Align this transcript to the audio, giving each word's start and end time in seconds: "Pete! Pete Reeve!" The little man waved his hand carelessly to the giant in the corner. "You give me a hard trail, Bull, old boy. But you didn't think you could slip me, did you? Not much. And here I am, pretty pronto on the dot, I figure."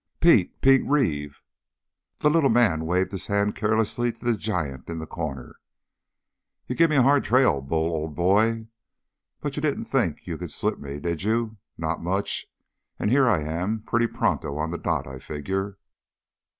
"Pete! 0.19 0.61
Pete 0.61 0.81
Reeve!" 0.83 1.43
The 2.21 2.31
little 2.31 2.49
man 2.49 2.87
waved 2.87 3.11
his 3.11 3.27
hand 3.27 3.55
carelessly 3.55 4.11
to 4.11 4.25
the 4.25 4.35
giant 4.35 4.89
in 4.89 4.97
the 4.97 5.05
corner. 5.05 5.59
"You 6.65 6.73
give 6.75 6.89
me 6.89 6.95
a 6.95 7.03
hard 7.03 7.23
trail, 7.23 7.61
Bull, 7.61 7.91
old 7.93 8.15
boy. 8.15 8.65
But 9.41 9.55
you 9.57 9.61
didn't 9.61 9.83
think 9.83 10.25
you 10.25 10.39
could 10.39 10.49
slip 10.51 10.79
me, 10.79 10.99
did 10.99 11.21
you? 11.21 11.57
Not 11.77 12.01
much. 12.01 12.47
And 12.97 13.11
here 13.11 13.29
I 13.29 13.43
am, 13.43 13.81
pretty 13.85 14.07
pronto 14.07 14.57
on 14.57 14.71
the 14.71 14.79
dot, 14.79 15.05
I 15.05 15.19
figure." 15.19 15.77